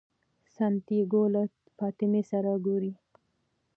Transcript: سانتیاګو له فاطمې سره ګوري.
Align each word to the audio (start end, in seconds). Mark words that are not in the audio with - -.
سانتیاګو 0.55 1.23
له 1.33 1.43
فاطمې 1.77 2.21
سره 2.31 2.51
ګوري. 2.65 2.93